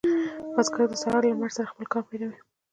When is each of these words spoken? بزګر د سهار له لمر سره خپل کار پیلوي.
بزګر 0.53 0.87
د 0.91 0.93
سهار 1.01 1.21
له 1.25 1.29
لمر 1.35 1.51
سره 1.57 1.69
خپل 1.71 1.85
کار 1.93 2.03
پیلوي. 2.09 2.39